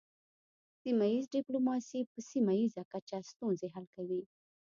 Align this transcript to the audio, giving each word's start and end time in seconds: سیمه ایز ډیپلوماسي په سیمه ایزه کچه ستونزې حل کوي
سیمه 0.81 1.05
ایز 1.11 1.25
ډیپلوماسي 1.35 1.99
په 2.11 2.19
سیمه 2.31 2.53
ایزه 2.59 2.83
کچه 2.91 3.17
ستونزې 3.31 3.67
حل 3.73 3.85
کوي 3.95 4.21